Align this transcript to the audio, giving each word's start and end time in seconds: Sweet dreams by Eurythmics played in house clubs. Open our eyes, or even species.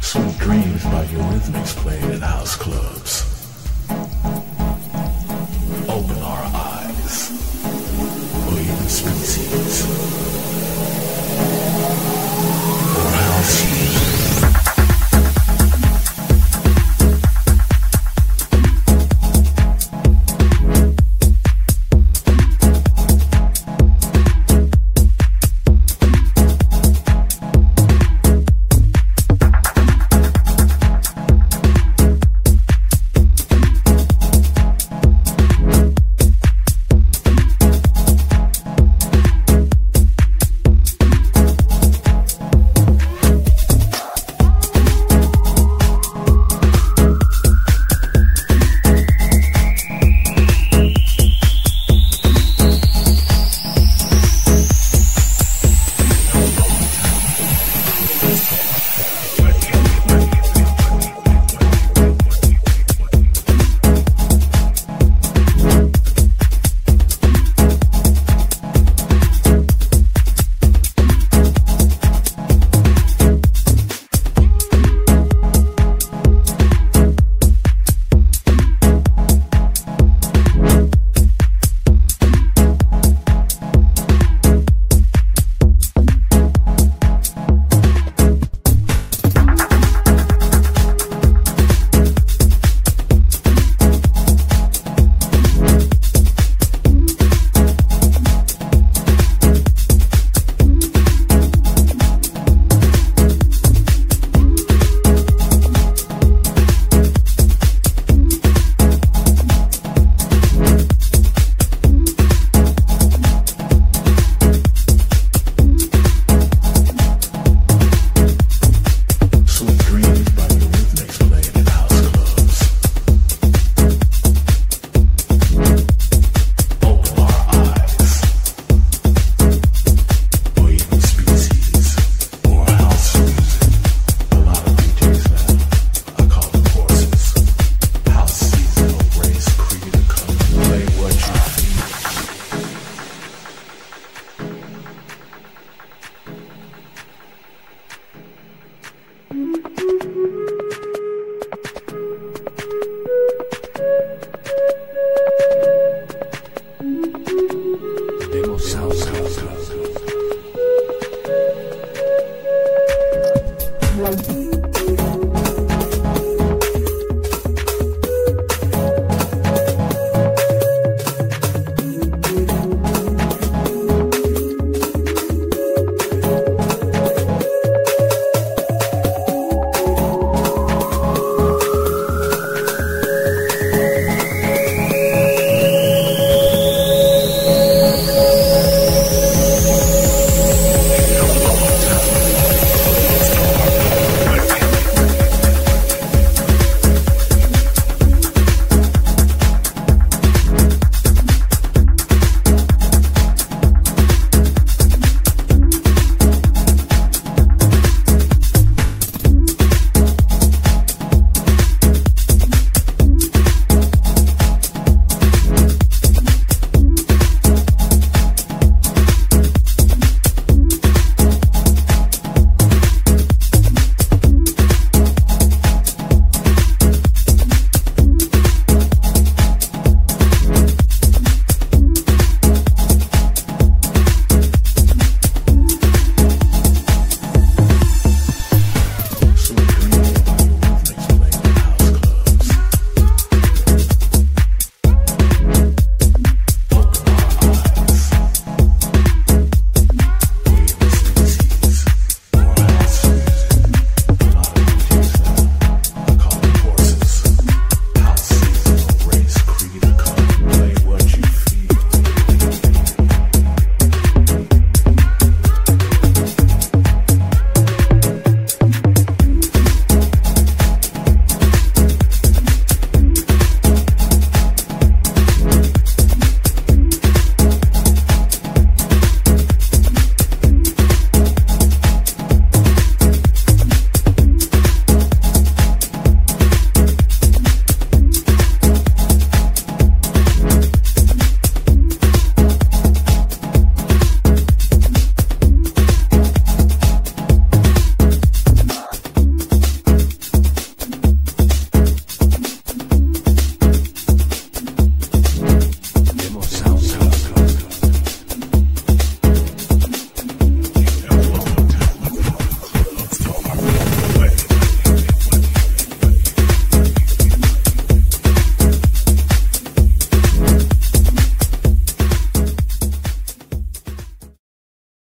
Sweet 0.00 0.38
dreams 0.38 0.82
by 0.84 1.04
Eurythmics 1.06 1.76
played 1.76 2.02
in 2.04 2.20
house 2.20 2.56
clubs. 2.56 3.24
Open 5.88 6.18
our 6.22 6.44
eyes, 6.54 7.30
or 8.46 8.60
even 8.60 8.88
species. 8.88 9.86